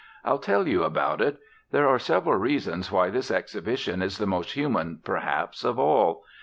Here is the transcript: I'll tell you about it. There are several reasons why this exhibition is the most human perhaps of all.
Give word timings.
I'll 0.25 0.39
tell 0.39 0.67
you 0.67 0.81
about 0.83 1.21
it. 1.21 1.37
There 1.69 1.87
are 1.87 1.99
several 1.99 2.35
reasons 2.39 2.91
why 2.91 3.11
this 3.11 3.29
exhibition 3.29 4.01
is 4.01 4.17
the 4.17 4.25
most 4.25 4.53
human 4.53 4.97
perhaps 5.03 5.63
of 5.63 5.77
all. 5.77 6.23